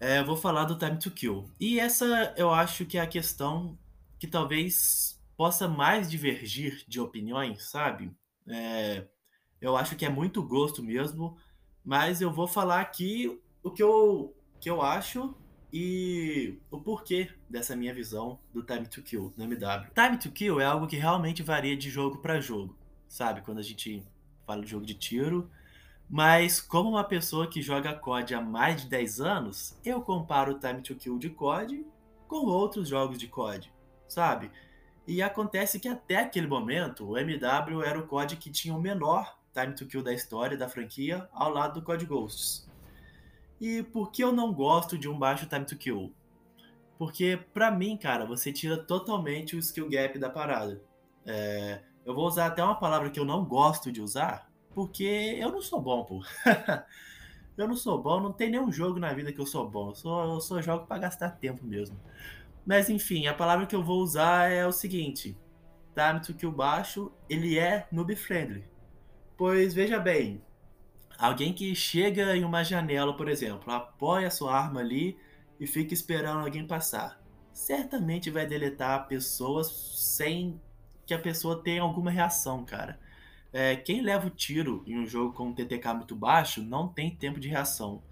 É, 0.00 0.20
eu 0.20 0.24
vou 0.24 0.36
falar 0.36 0.64
do 0.64 0.78
Time 0.78 0.98
to 0.98 1.10
Kill. 1.10 1.50
E 1.58 1.80
essa 1.80 2.32
eu 2.36 2.50
acho 2.50 2.86
que 2.86 2.98
é 2.98 3.00
a 3.00 3.06
questão 3.06 3.76
que 4.18 4.26
talvez 4.26 5.20
possa 5.36 5.68
mais 5.68 6.10
divergir 6.10 6.84
de 6.86 7.00
opiniões, 7.00 7.70
sabe? 7.70 8.12
É, 8.46 9.06
eu 9.60 9.76
acho 9.76 9.96
que 9.96 10.04
é 10.04 10.08
muito 10.08 10.42
gosto 10.42 10.82
mesmo, 10.82 11.36
mas 11.84 12.20
eu 12.20 12.32
vou 12.32 12.46
falar 12.46 12.80
aqui 12.80 13.40
o 13.62 13.70
que 13.70 13.82
eu, 13.82 14.34
que 14.60 14.70
eu 14.70 14.82
acho 14.82 15.34
e 15.72 16.58
o 16.70 16.80
porquê 16.80 17.30
dessa 17.48 17.76
minha 17.76 17.92
visão 17.92 18.38
do 18.52 18.62
Time 18.62 18.86
to 18.86 19.02
Kill 19.02 19.32
no 19.36 19.44
MW. 19.44 19.90
Time 19.94 20.18
to 20.18 20.30
Kill 20.30 20.60
é 20.60 20.64
algo 20.64 20.86
que 20.86 20.96
realmente 20.96 21.42
varia 21.42 21.76
de 21.76 21.90
jogo 21.90 22.18
para 22.18 22.40
jogo, 22.40 22.76
sabe? 23.06 23.42
Quando 23.42 23.58
a 23.58 23.62
gente 23.62 24.02
fala 24.46 24.62
de 24.62 24.70
jogo 24.70 24.86
de 24.86 24.94
tiro, 24.94 25.50
mas 26.08 26.60
como 26.60 26.90
uma 26.90 27.04
pessoa 27.04 27.46
que 27.46 27.60
joga 27.60 27.92
COD 27.92 28.34
há 28.34 28.40
mais 28.40 28.82
de 28.82 28.88
10 28.88 29.20
anos, 29.20 29.78
eu 29.84 30.00
comparo 30.00 30.52
o 30.52 30.58
Time 30.58 30.80
to 30.80 30.94
Kill 30.94 31.18
de 31.18 31.28
COD 31.28 31.86
com 32.26 32.46
outros 32.46 32.88
jogos 32.88 33.18
de 33.18 33.28
COD, 33.28 33.72
sabe? 34.08 34.50
E 35.06 35.22
acontece 35.22 35.78
que 35.78 35.88
até 35.88 36.16
aquele 36.16 36.46
momento, 36.46 37.10
o 37.10 37.18
MW 37.18 37.82
era 37.82 37.98
o 37.98 38.06
COD 38.06 38.36
que 38.36 38.50
tinha 38.50 38.74
o 38.74 38.80
menor 38.80 39.38
Time 39.52 39.74
to 39.74 39.86
Kill 39.86 40.02
da 40.02 40.12
história 40.12 40.56
da 40.56 40.68
franquia, 40.68 41.28
ao 41.32 41.50
lado 41.50 41.80
do 41.80 41.84
COD 41.84 42.06
Ghosts. 42.06 42.68
E 43.60 43.82
por 43.82 44.10
que 44.10 44.22
eu 44.22 44.32
não 44.32 44.52
gosto 44.52 44.96
de 44.96 45.08
um 45.08 45.18
baixo 45.18 45.46
Time 45.46 45.64
to 45.64 45.76
Kill? 45.76 46.14
Porque, 46.96 47.38
pra 47.52 47.70
mim, 47.70 47.96
cara, 47.96 48.24
você 48.24 48.52
tira 48.52 48.76
totalmente 48.76 49.56
o 49.56 49.58
skill 49.58 49.88
gap 49.88 50.18
da 50.18 50.30
parada. 50.30 50.82
É... 51.26 51.82
eu 52.04 52.14
vou 52.14 52.26
usar 52.26 52.46
até 52.46 52.62
uma 52.62 52.78
palavra 52.78 53.10
que 53.10 53.20
eu 53.20 53.24
não 53.24 53.44
gosto 53.44 53.92
de 53.92 54.00
usar, 54.00 54.50
porque 54.74 55.36
eu 55.38 55.50
não 55.50 55.60
sou 55.60 55.80
bom, 55.80 56.04
pô. 56.04 56.22
eu 57.56 57.66
não 57.66 57.76
sou 57.76 58.00
bom, 58.00 58.20
não 58.20 58.32
tem 58.32 58.50
nenhum 58.50 58.70
jogo 58.70 58.98
na 58.98 59.12
vida 59.12 59.32
que 59.32 59.40
eu 59.40 59.46
sou 59.46 59.68
bom. 59.68 59.90
Eu 59.90 59.94
só, 59.94 60.24
eu 60.24 60.40
só 60.40 60.62
jogo 60.62 60.86
para 60.86 61.02
gastar 61.02 61.30
tempo 61.30 61.64
mesmo. 61.64 61.98
Mas 62.64 62.88
enfim, 62.88 63.26
a 63.26 63.34
palavra 63.34 63.66
que 63.66 63.74
eu 63.74 63.82
vou 63.82 64.00
usar 64.00 64.50
é 64.50 64.66
o 64.66 64.72
seguinte: 64.72 65.36
time 65.94 66.20
to 66.20 66.34
kill 66.34 66.52
baixo, 66.52 67.10
ele 67.28 67.58
é 67.58 67.86
noob 67.90 68.14
friendly. 68.14 68.64
Pois 69.36 69.72
veja 69.74 69.98
bem, 69.98 70.42
alguém 71.18 71.52
que 71.52 71.74
chega 71.74 72.36
em 72.36 72.44
uma 72.44 72.62
janela, 72.62 73.16
por 73.16 73.28
exemplo, 73.28 73.72
apoia 73.72 74.30
sua 74.30 74.56
arma 74.56 74.80
ali 74.80 75.18
e 75.58 75.66
fica 75.66 75.94
esperando 75.94 76.40
alguém 76.40 76.66
passar, 76.66 77.20
certamente 77.52 78.30
vai 78.30 78.46
deletar 78.46 79.08
pessoas 79.08 79.68
sem 79.96 80.60
que 81.06 81.14
a 81.14 81.18
pessoa 81.18 81.62
tenha 81.62 81.82
alguma 81.82 82.10
reação, 82.10 82.64
cara 82.64 82.98
é, 83.52 83.76
quem 83.76 84.02
leva 84.02 84.26
o 84.26 84.30
tiro 84.30 84.82
em 84.86 84.98
um 84.98 85.06
jogo 85.06 85.32
com 85.32 85.48
um 85.48 85.54
TTK 85.54 85.94
muito 85.94 86.14
baixo 86.14 86.62
não 86.62 86.88
tem 86.88 87.14
tempo 87.14 87.40
de 87.40 87.48
reação. 87.48 88.02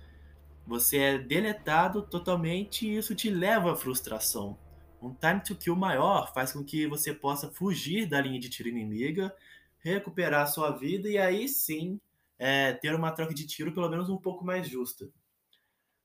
Você 0.66 0.98
é 0.98 1.18
deletado 1.18 2.02
totalmente 2.02 2.86
e 2.86 2.96
isso 2.96 3.14
te 3.14 3.30
leva 3.30 3.72
à 3.72 3.76
frustração. 3.76 4.58
Um 5.00 5.14
time 5.14 5.40
to 5.40 5.54
kill 5.54 5.76
maior 5.76 6.32
faz 6.32 6.52
com 6.52 6.64
que 6.64 6.86
você 6.86 7.12
possa 7.12 7.50
fugir 7.50 8.06
da 8.06 8.20
linha 8.20 8.40
de 8.40 8.48
tiro 8.48 8.68
inimiga, 8.68 9.34
recuperar 9.78 10.48
sua 10.48 10.70
vida 10.70 11.08
e 11.08 11.18
aí 11.18 11.48
sim 11.48 12.00
é, 12.38 12.72
ter 12.72 12.94
uma 12.94 13.12
troca 13.12 13.34
de 13.34 13.46
tiro 13.46 13.72
pelo 13.72 13.88
menos 13.88 14.08
um 14.08 14.16
pouco 14.16 14.44
mais 14.44 14.66
justa. 14.68 15.08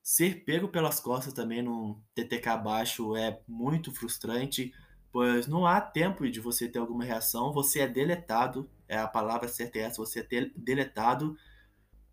Ser 0.03 0.43
pego 0.43 0.67
pelas 0.67 1.00
costas 1.00 1.33
também 1.33 1.61
num 1.61 2.00
TTK 2.13 2.57
baixo 2.63 3.15
é 3.15 3.39
muito 3.47 3.93
frustrante, 3.93 4.73
pois 5.11 5.47
não 5.47 5.65
há 5.65 5.79
tempo 5.79 6.29
de 6.29 6.39
você 6.39 6.67
ter 6.67 6.79
alguma 6.79 7.03
reação, 7.03 7.53
você 7.53 7.81
é 7.81 7.88
deletado 7.88 8.69
é 8.91 8.98
a 8.98 9.07
palavra 9.07 9.48
certa 9.48 9.79
é 9.79 9.83
essa, 9.83 9.98
você 9.98 10.19
é 10.19 10.24
ter 10.24 10.51
deletado. 10.53 11.38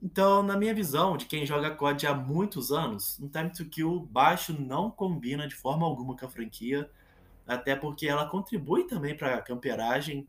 Então, 0.00 0.44
na 0.44 0.56
minha 0.56 0.72
visão, 0.72 1.16
de 1.16 1.26
quem 1.26 1.44
joga 1.44 1.74
COD 1.74 2.06
há 2.06 2.14
muitos 2.14 2.70
anos, 2.70 3.18
um 3.18 3.28
time 3.28 3.50
to 3.50 3.64
kill 3.64 4.06
baixo 4.08 4.52
não 4.52 4.88
combina 4.88 5.48
de 5.48 5.56
forma 5.56 5.84
alguma 5.84 6.16
com 6.16 6.24
a 6.24 6.28
franquia, 6.28 6.88
até 7.44 7.74
porque 7.74 8.06
ela 8.06 8.28
contribui 8.28 8.84
também 8.84 9.16
para 9.16 9.34
a 9.34 9.42
camperagem, 9.42 10.28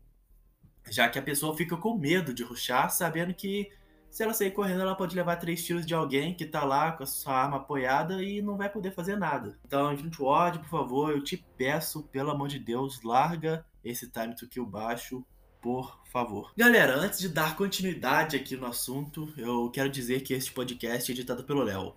já 0.90 1.08
que 1.08 1.20
a 1.20 1.22
pessoa 1.22 1.56
fica 1.56 1.76
com 1.76 1.96
medo 1.96 2.34
de 2.34 2.42
ruxar, 2.42 2.90
sabendo 2.90 3.32
que 3.32 3.70
se 4.10 4.24
ela 4.24 4.34
sair 4.34 4.50
correndo, 4.50 4.80
ela 4.80 4.96
pode 4.96 5.14
levar 5.14 5.36
três 5.36 5.64
tiros 5.64 5.86
de 5.86 5.94
alguém 5.94 6.34
que 6.34 6.44
tá 6.44 6.64
lá 6.64 6.90
com 6.90 7.04
a 7.04 7.06
sua 7.06 7.32
arma 7.32 7.58
apoiada 7.58 8.20
e 8.24 8.42
não 8.42 8.56
vai 8.56 8.68
poder 8.68 8.90
fazer 8.90 9.14
nada. 9.14 9.56
Então, 9.64 9.94
gente, 9.94 10.20
Ward, 10.20 10.58
por 10.58 10.68
favor, 10.68 11.12
eu 11.12 11.22
te 11.22 11.36
peço, 11.56 12.02
pelo 12.08 12.32
amor 12.32 12.48
de 12.48 12.58
Deus, 12.58 13.04
larga 13.04 13.64
esse 13.84 14.10
time 14.10 14.34
to 14.34 14.48
kill 14.48 14.66
baixo 14.66 15.24
por 15.60 16.00
favor. 16.10 16.52
Galera, 16.56 16.96
antes 16.96 17.18
de 17.18 17.28
dar 17.28 17.56
continuidade 17.56 18.36
aqui 18.36 18.56
no 18.56 18.66
assunto, 18.66 19.32
eu 19.36 19.70
quero 19.70 19.88
dizer 19.88 20.22
que 20.22 20.34
este 20.34 20.52
podcast 20.52 21.10
é 21.10 21.14
editado 21.14 21.44
pelo 21.44 21.62
Léo. 21.62 21.94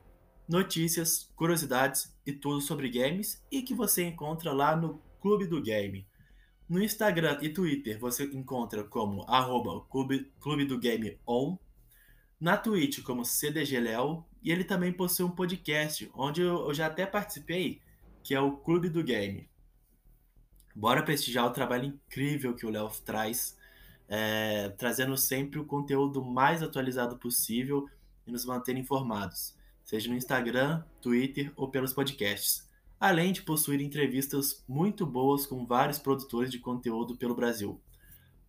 Notícias, 0.47 1.31
curiosidades 1.35 2.13
e 2.25 2.33
tudo 2.33 2.59
sobre 2.61 2.89
games 2.89 3.41
e 3.51 3.61
que 3.61 3.73
você 3.73 4.03
encontra 4.03 4.51
lá 4.51 4.75
no 4.75 5.01
Clube 5.21 5.47
do 5.47 5.61
Game. 5.61 6.05
No 6.67 6.83
Instagram 6.83 7.37
e 7.41 7.49
Twitter 7.49 7.99
você 7.99 8.25
encontra 8.25 8.83
como 8.83 9.23
arroba 9.27 9.85
Clube, 9.89 10.31
Clube 10.39 10.65
do 10.65 10.77
Game 10.77 11.17
On, 11.27 11.57
na 12.39 12.57
Twitch 12.57 13.01
como 13.03 13.23
CDGLéo 13.23 14.25
e 14.41 14.51
ele 14.51 14.65
também 14.65 14.91
possui 14.91 15.25
um 15.25 15.31
podcast 15.31 16.11
onde 16.13 16.41
eu 16.41 16.73
já 16.73 16.87
até 16.87 17.05
participei, 17.05 17.81
que 18.21 18.35
é 18.35 18.41
o 18.41 18.57
Clube 18.57 18.89
do 18.89 19.01
Game. 19.03 19.49
Bora 20.75 21.03
prestigiar 21.03 21.45
o 21.45 21.51
trabalho 21.51 21.85
incrível 21.85 22.55
que 22.55 22.65
o 22.65 22.69
Léo 22.69 22.89
traz, 23.05 23.57
é, 24.09 24.69
trazendo 24.69 25.15
sempre 25.15 25.59
o 25.59 25.65
conteúdo 25.65 26.23
mais 26.23 26.63
atualizado 26.63 27.17
possível 27.17 27.87
e 28.25 28.31
nos 28.31 28.45
manter 28.45 28.75
informados, 28.77 29.55
seja 29.83 30.09
no 30.09 30.15
Instagram, 30.15 30.83
Twitter 31.01 31.51
ou 31.55 31.69
pelos 31.69 31.93
podcasts. 31.93 32.67
Além 32.99 33.33
de 33.33 33.41
possuir 33.41 33.81
entrevistas 33.81 34.63
muito 34.67 35.05
boas 35.05 35.45
com 35.45 35.65
vários 35.65 35.99
produtores 35.99 36.49
de 36.49 36.59
conteúdo 36.59 37.17
pelo 37.17 37.35
Brasil. 37.35 37.79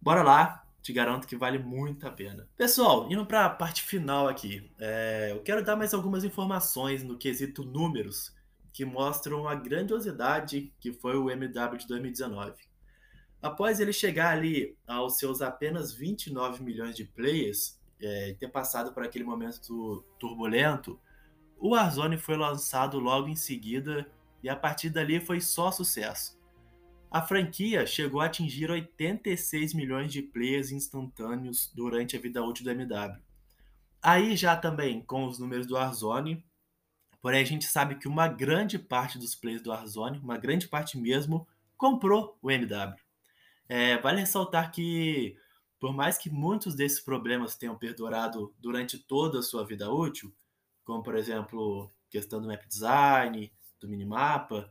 Bora 0.01 0.23
lá, 0.23 0.65
te 0.81 0.93
garanto 0.93 1.27
que 1.27 1.37
vale 1.37 1.59
muito 1.59 2.07
a 2.07 2.11
pena. 2.11 2.47
Pessoal, 2.57 3.11
indo 3.11 3.25
para 3.25 3.47
a 3.47 3.51
parte 3.51 3.83
final 3.83 4.29
aqui, 4.29 4.71
é, 4.79 5.31
eu 5.33 5.43
quero 5.43 5.65
dar 5.65 5.77
mais 5.77 5.93
algumas 5.93 6.25
informações 6.25 7.03
no 7.03 7.17
quesito 7.17 7.65
números 7.65 8.34
que 8.75 8.85
mostram 8.85 9.47
a 9.47 9.55
grandiosidade 9.55 10.75
que 10.81 10.93
foi 10.93 11.17
o 11.17 11.31
MW 11.31 11.79
de 11.79 11.87
2019. 11.87 12.55
Após 13.41 13.79
ele 13.79 13.93
chegar 13.93 14.33
ali 14.33 14.77
aos 14.85 15.17
seus 15.17 15.41
apenas 15.41 15.93
29 15.93 16.65
milhões 16.65 16.97
de 16.97 17.05
players 17.05 17.81
é, 18.01 18.31
e 18.31 18.35
ter 18.35 18.49
passado 18.49 18.93
por 18.93 19.05
aquele 19.05 19.23
momento 19.25 20.05
turbulento, 20.19 21.01
o 21.57 21.71
Warzone 21.71 22.19
foi 22.19 22.37
lançado 22.37 22.99
logo 22.99 23.29
em 23.29 23.37
seguida 23.37 24.11
e 24.43 24.49
a 24.49 24.57
partir 24.57 24.91
dali 24.91 25.21
foi 25.21 25.41
só 25.41 25.71
sucesso. 25.71 26.37
A 27.09 27.23
franquia 27.23 27.87
chegou 27.87 28.21
a 28.21 28.25
atingir 28.25 28.69
86 28.69 29.73
milhões 29.73 30.13
de 30.13 30.21
players 30.21 30.73
instantâneos 30.73 31.71
durante 31.73 32.17
a 32.17 32.21
vida 32.21 32.43
útil 32.43 32.65
do 32.65 32.73
MW. 32.73 33.23
Aí 34.03 34.37
já 34.37 34.57
também 34.57 35.01
com 35.01 35.27
os 35.27 35.39
números 35.39 35.65
do 35.65 35.75
Warzone, 35.75 36.45
porém 37.25 37.41
a 37.41 37.47
gente 37.47 37.65
sabe 37.65 37.95
que 37.95 38.07
uma 38.07 38.29
grande 38.29 38.79
parte 38.79 39.19
dos 39.19 39.35
players 39.35 39.63
do 39.63 39.71
Warzone, 39.71 40.19
uma 40.19 40.37
grande 40.37 40.69
parte 40.69 40.99
mesmo, 40.99 41.49
comprou 41.75 42.39
o 42.43 42.51
MW. 42.51 42.95
É, 43.67 43.97
vale 43.97 44.21
ressaltar 44.21 44.71
que, 44.71 45.35
por 45.81 45.95
mais 45.95 46.19
que 46.19 46.29
muitos 46.29 46.75
desses 46.75 47.01
problemas 47.01 47.57
tenham 47.57 47.79
perdurado 47.79 48.55
durante 48.59 48.99
toda 48.99 49.39
a 49.39 49.43
sua 49.43 49.65
vida 49.65 49.91
útil, 49.91 50.37
como 50.85 51.03
por 51.03 51.17
exemplo 51.17 51.91
questão 52.11 52.43
do 52.43 52.49
map 52.49 52.63
design, 52.69 53.51
do 53.81 53.89
minimapa, 53.89 54.71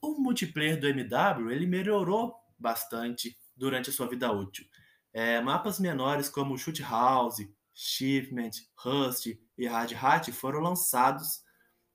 o 0.00 0.18
multiplayer 0.18 0.80
do 0.80 0.88
MW 0.88 1.50
ele 1.50 1.66
melhorou 1.66 2.34
bastante 2.58 3.36
durante 3.54 3.90
a 3.90 3.92
sua 3.92 4.08
vida 4.08 4.32
útil. 4.32 4.64
É, 5.12 5.38
mapas 5.42 5.78
menores 5.78 6.30
como 6.30 6.56
Shoot 6.56 6.80
House, 6.80 7.46
Shipment, 7.74 8.52
Rust 8.74 9.26
e 9.58 9.66
Hard 9.66 9.92
Hat 9.92 10.32
foram 10.32 10.60
lançados 10.60 11.42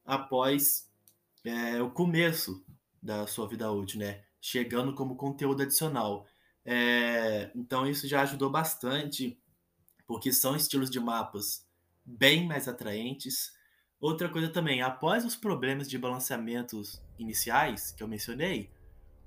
após 0.05 0.89
é, 1.43 1.81
o 1.81 1.89
começo 1.89 2.63
da 3.01 3.25
sua 3.27 3.47
vida 3.47 3.71
útil, 3.71 3.99
né? 3.99 4.23
Chegando 4.39 4.93
como 4.93 5.15
conteúdo 5.15 5.63
adicional. 5.63 6.27
É, 6.63 7.51
então 7.55 7.87
isso 7.87 8.07
já 8.07 8.21
ajudou 8.21 8.49
bastante, 8.49 9.39
porque 10.07 10.31
são 10.31 10.55
estilos 10.55 10.89
de 10.89 10.99
mapas 10.99 11.67
bem 12.03 12.45
mais 12.47 12.67
atraentes. 12.67 13.53
Outra 13.99 14.29
coisa 14.29 14.49
também, 14.49 14.81
após 14.81 15.25
os 15.25 15.35
problemas 15.35 15.89
de 15.89 15.97
balanceamentos 15.97 17.01
iniciais 17.17 17.91
que 17.91 18.03
eu 18.03 18.07
mencionei, 18.07 18.69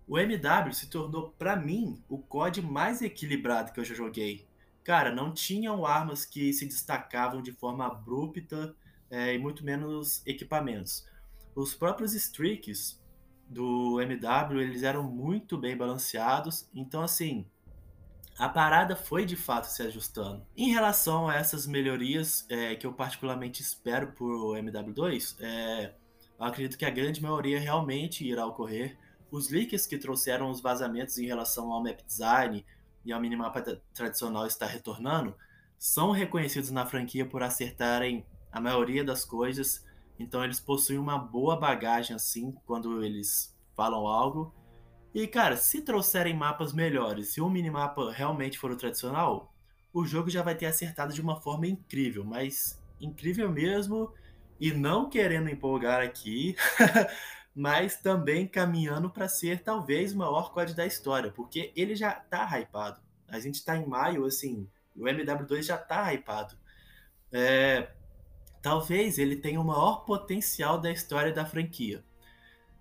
o 0.06 0.18
MW 0.18 0.72
se 0.72 0.88
tornou, 0.88 1.30
para 1.32 1.56
mim, 1.56 2.02
o 2.08 2.18
COD 2.18 2.62
mais 2.62 3.02
equilibrado 3.02 3.72
que 3.72 3.80
eu 3.80 3.84
já 3.84 3.94
joguei. 3.94 4.46
Cara, 4.82 5.14
não 5.14 5.32
tinham 5.32 5.84
armas 5.84 6.24
que 6.24 6.52
se 6.52 6.64
destacavam 6.64 7.42
de 7.42 7.52
forma 7.52 7.86
abrupta 7.86 8.74
é, 9.10 9.34
e 9.34 9.38
muito 9.38 9.64
menos 9.64 10.26
equipamentos. 10.26 11.06
Os 11.54 11.74
próprios 11.74 12.14
streaks 12.14 13.00
do 13.48 14.00
MW, 14.00 14.60
eles 14.60 14.82
eram 14.82 15.02
muito 15.02 15.56
bem 15.56 15.76
balanceados, 15.76 16.68
então 16.74 17.02
assim, 17.02 17.46
a 18.38 18.48
parada 18.48 18.94
foi 18.94 19.24
de 19.24 19.34
fato 19.34 19.64
se 19.64 19.82
ajustando. 19.82 20.46
Em 20.56 20.70
relação 20.70 21.28
a 21.28 21.34
essas 21.34 21.66
melhorias 21.66 22.46
é, 22.48 22.76
que 22.76 22.86
eu 22.86 22.92
particularmente 22.92 23.62
espero 23.62 24.12
por 24.12 24.56
MW2, 24.56 25.36
é, 25.40 25.94
eu 26.38 26.44
acredito 26.44 26.78
que 26.78 26.84
a 26.84 26.90
grande 26.90 27.20
maioria 27.20 27.58
realmente 27.58 28.24
irá 28.24 28.46
ocorrer. 28.46 28.96
Os 29.30 29.50
leaks 29.50 29.86
que 29.86 29.98
trouxeram 29.98 30.50
os 30.50 30.60
vazamentos 30.60 31.18
em 31.18 31.26
relação 31.26 31.72
ao 31.72 31.82
map 31.82 32.00
design 32.06 32.64
e 33.04 33.12
ao 33.12 33.20
minimapa 33.20 33.60
tradicional 33.92 34.46
estar 34.46 34.66
retornando 34.66 35.34
são 35.76 36.12
reconhecidos 36.12 36.70
na 36.70 36.86
franquia 36.86 37.26
por 37.26 37.42
acertarem 37.42 38.24
a 38.58 38.60
maioria 38.60 39.04
das 39.04 39.24
coisas 39.24 39.86
então 40.18 40.44
eles 40.44 40.58
possuem 40.58 40.98
uma 40.98 41.16
boa 41.16 41.56
bagagem 41.56 42.16
assim 42.16 42.52
quando 42.66 43.04
eles 43.04 43.56
falam 43.74 44.06
algo. 44.06 44.52
E 45.14 45.26
cara, 45.26 45.56
se 45.56 45.80
trouxerem 45.80 46.34
mapas 46.34 46.72
melhores, 46.72 47.28
se 47.28 47.40
o 47.40 47.48
minimapa 47.48 48.10
realmente 48.12 48.58
for 48.58 48.70
o 48.70 48.76
tradicional, 48.76 49.54
o 49.92 50.04
jogo 50.04 50.28
já 50.28 50.42
vai 50.42 50.54
ter 50.54 50.66
acertado 50.66 51.12
de 51.12 51.20
uma 51.20 51.40
forma 51.40 51.66
incrível, 51.66 52.24
mas 52.24 52.82
incrível 53.00 53.50
mesmo, 53.50 54.12
e 54.60 54.72
não 54.72 55.08
querendo 55.08 55.48
empolgar 55.48 56.02
aqui, 56.02 56.56
mas 57.54 57.96
também 57.96 58.46
caminhando 58.46 59.08
para 59.08 59.28
ser 59.28 59.62
talvez 59.62 60.12
o 60.12 60.18
maior 60.18 60.52
código 60.52 60.76
da 60.76 60.86
história, 60.86 61.30
porque 61.30 61.72
ele 61.74 61.94
já 61.94 62.12
tá 62.12 62.44
hypado. 62.58 63.00
A 63.28 63.38
gente 63.38 63.64
tá 63.64 63.76
em 63.76 63.86
maio, 63.86 64.24
assim, 64.24 64.68
o 64.96 65.04
MW2 65.04 65.62
já 65.62 65.78
tá 65.78 66.12
hypado. 66.12 66.56
É, 67.32 67.88
Talvez 68.62 69.18
ele 69.18 69.36
tenha 69.36 69.60
o 69.60 69.64
maior 69.64 70.04
potencial 70.04 70.78
da 70.78 70.90
história 70.90 71.32
da 71.32 71.44
franquia. 71.44 72.04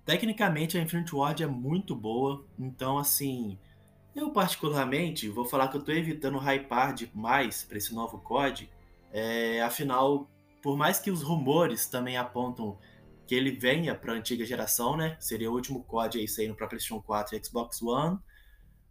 Tecnicamente, 0.06 0.78
a 0.78 0.82
Infinite 0.82 1.16
Ward 1.16 1.44
é 1.44 1.48
muito 1.48 1.96
boa, 1.96 2.46
então, 2.58 2.98
assim, 2.98 3.58
eu 4.16 4.32
particularmente 4.32 5.30
vou 5.30 5.46
falar 5.46 5.68
que 5.68 5.76
eu 5.76 5.82
estou 5.82 5.94
evitando 5.94 6.40
hypar 6.40 6.94
demais 6.94 7.64
para 7.64 7.78
esse 7.78 7.94
novo 7.94 8.18
COD, 8.20 8.70
é, 9.12 9.62
afinal, 9.62 10.30
por 10.62 10.78
mais 10.78 11.00
que 11.00 11.12
os 11.12 11.22
rumores 11.22 11.88
também 11.88 12.18
apontam 12.18 12.78
que 13.28 13.36
ele 13.36 13.52
venha 13.52 13.94
para 13.94 14.14
a 14.14 14.16
antiga 14.16 14.46
geração, 14.46 14.96
né? 14.96 15.18
Seria 15.20 15.52
o 15.52 15.54
último 15.54 15.84
COD 15.84 16.20
aí 16.20 16.28
saindo 16.28 16.56
para 16.56 16.68
PlayStation 16.68 17.02
4 17.02 17.36
e 17.36 17.46
Xbox 17.46 17.82
One. 17.82 18.18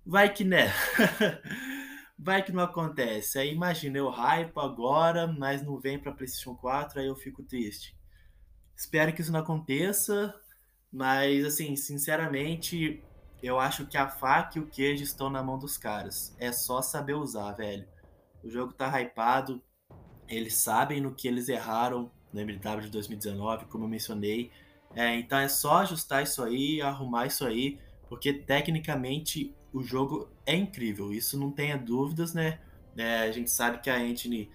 Vai 0.04 0.32
que 0.32 0.44
né. 0.44 0.70
vai 2.18 2.42
que 2.42 2.52
não 2.52 2.62
acontece. 2.62 3.38
Aí 3.38 3.52
imagina, 3.52 3.98
eu 3.98 4.08
hype 4.08 4.52
agora, 4.56 5.26
mas 5.26 5.62
não 5.62 5.78
vem 5.78 5.98
para 5.98 6.12
PlayStation 6.12 6.54
4, 6.54 7.00
aí 7.00 7.06
eu 7.06 7.16
fico 7.16 7.42
triste. 7.42 7.96
Espero 8.74 9.12
que 9.12 9.20
isso 9.20 9.32
não 9.32 9.40
aconteça, 9.40 10.34
mas 10.92 11.44
assim, 11.44 11.76
sinceramente, 11.76 13.02
eu 13.42 13.58
acho 13.58 13.86
que 13.86 13.96
a 13.96 14.08
faca 14.08 14.58
e 14.58 14.62
o 14.62 14.66
queijo 14.66 15.02
estão 15.02 15.30
na 15.30 15.42
mão 15.42 15.58
dos 15.58 15.76
caras. 15.76 16.34
É 16.38 16.52
só 16.52 16.82
saber 16.82 17.14
usar, 17.14 17.52
velho. 17.52 17.86
O 18.42 18.50
jogo 18.50 18.72
tá 18.72 18.88
hypado, 19.00 19.62
eles 20.28 20.56
sabem 20.56 21.00
no 21.00 21.14
que 21.14 21.26
eles 21.28 21.48
erraram 21.48 22.10
no 22.32 22.40
MW 22.40 22.82
de 22.82 22.90
2019, 22.90 23.66
como 23.66 23.84
eu 23.84 23.88
mencionei. 23.88 24.50
É, 24.94 25.14
então 25.16 25.38
é 25.38 25.48
só 25.48 25.78
ajustar 25.78 26.22
isso 26.22 26.42
aí, 26.42 26.80
arrumar 26.80 27.26
isso 27.26 27.44
aí, 27.46 27.78
porque 28.08 28.32
tecnicamente 28.32 29.54
o 29.76 29.82
jogo 29.82 30.30
é 30.46 30.56
incrível, 30.56 31.12
isso 31.12 31.38
não 31.38 31.50
tenha 31.50 31.76
dúvidas, 31.76 32.32
né? 32.32 32.58
É, 32.96 33.18
a 33.18 33.30
gente 33.30 33.50
sabe 33.50 33.78
que 33.82 33.90
a 33.90 34.02
engine 34.02 34.50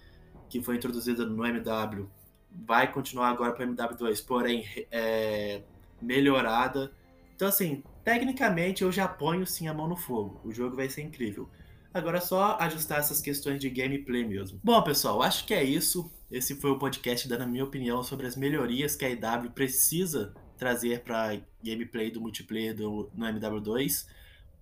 que 0.50 0.60
foi 0.64 0.78
introduzida 0.78 1.28
no 1.28 1.46
MW 1.46 2.10
vai 2.50 2.92
continuar 2.92 3.30
agora 3.30 3.54
para 3.54 3.64
o 3.64 3.70
MW2, 3.70 4.26
porém 4.26 4.66
é, 4.92 5.62
melhorada. 6.02 6.92
Então, 7.36 7.48
assim, 7.48 7.84
tecnicamente 8.04 8.82
eu 8.82 8.92
já 8.92 9.08
ponho 9.08 9.46
sim 9.46 9.68
a 9.68 9.74
mão 9.76 9.88
no 9.88 9.96
fogo. 9.96 10.42
O 10.44 10.52
jogo 10.52 10.76
vai 10.76 10.90
ser 10.90 11.04
incrível. 11.04 11.48
Agora 11.94 12.18
é 12.18 12.22
só 12.22 12.58
ajustar 12.60 12.98
essas 12.98 13.22
questões 13.22 13.60
de 13.60 13.70
gameplay 13.70 14.26
mesmo. 14.26 14.60
Bom, 14.64 14.82
pessoal, 14.82 15.22
acho 15.22 15.46
que 15.46 15.54
é 15.54 15.64
isso. 15.64 16.12
Esse 16.32 16.56
foi 16.56 16.72
o 16.72 16.80
podcast 16.80 17.28
dando 17.28 17.44
a 17.44 17.48
minha 17.48 17.64
opinião 17.64 18.02
sobre 18.02 18.26
as 18.26 18.36
melhorias 18.36 18.96
que 18.96 19.06
a 19.06 19.10
IW 19.10 19.52
precisa 19.52 20.34
trazer 20.58 21.02
para 21.02 21.40
gameplay 21.64 22.10
do 22.10 22.20
multiplayer 22.20 22.76
do, 22.76 23.12
no 23.14 23.26
MW2. 23.28 24.08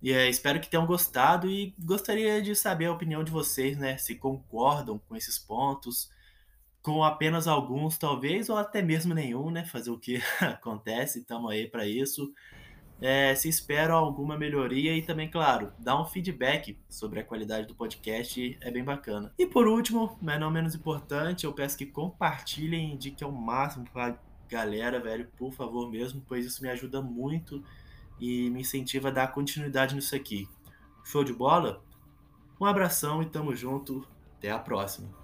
E 0.02 0.12
é, 0.12 0.28
espero 0.28 0.60
que 0.60 0.68
tenham 0.68 0.86
gostado 0.86 1.48
e 1.48 1.74
gostaria 1.78 2.40
de 2.40 2.54
saber 2.54 2.86
a 2.86 2.92
opinião 2.92 3.22
de 3.22 3.30
vocês, 3.30 3.76
né? 3.76 3.98
Se 3.98 4.14
concordam 4.14 4.98
com 4.98 5.14
esses 5.14 5.38
pontos, 5.38 6.10
com 6.82 7.04
apenas 7.04 7.46
alguns, 7.46 7.98
talvez, 7.98 8.48
ou 8.48 8.56
até 8.56 8.80
mesmo 8.80 9.14
nenhum, 9.14 9.50
né? 9.50 9.64
Fazer 9.66 9.90
o 9.90 9.98
que 9.98 10.22
acontece, 10.40 11.20
estamos 11.20 11.50
aí 11.50 11.68
para 11.68 11.86
isso. 11.86 12.32
É, 13.02 13.34
se 13.34 13.48
esperam 13.48 13.96
alguma 13.96 14.36
melhoria 14.36 14.94
e 14.94 15.00
também, 15.00 15.28
claro, 15.28 15.72
dar 15.78 16.00
um 16.00 16.04
feedback 16.04 16.78
sobre 16.88 17.20
a 17.20 17.24
qualidade 17.24 17.66
do 17.66 17.74
podcast 17.74 18.58
é 18.60 18.70
bem 18.70 18.84
bacana. 18.84 19.32
E 19.38 19.46
por 19.46 19.66
último, 19.66 20.18
mas 20.20 20.38
não 20.38 20.50
menos 20.50 20.74
importante, 20.74 21.44
eu 21.44 21.52
peço 21.52 21.78
que 21.78 21.86
compartilhem, 21.86 22.92
indiquem 22.92 23.26
ao 23.26 23.32
máximo 23.32 23.86
para 23.90 24.18
galera, 24.50 25.00
velho, 25.00 25.30
por 25.38 25.52
favor 25.52 25.90
mesmo, 25.90 26.22
pois 26.26 26.44
isso 26.44 26.62
me 26.62 26.68
ajuda 26.68 27.00
muito 27.00 27.64
e 28.20 28.50
me 28.50 28.60
incentiva 28.60 29.08
a 29.08 29.12
dar 29.12 29.32
continuidade 29.32 29.94
nisso 29.94 30.14
aqui. 30.14 30.48
Show 31.04 31.24
de 31.24 31.32
bola? 31.32 31.82
Um 32.60 32.66
abração 32.66 33.22
e 33.22 33.26
tamo 33.26 33.54
junto. 33.56 34.06
Até 34.36 34.50
a 34.50 34.58
próxima. 34.58 35.19